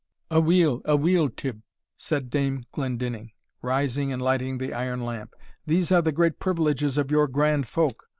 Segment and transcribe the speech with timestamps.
[0.31, 1.61] "Aweel, aweel, Tibb,"
[1.95, 5.35] said Dame Glendinning, rising and lighting the iron lamp,
[5.67, 8.07] "these are great privileges of your grand folk.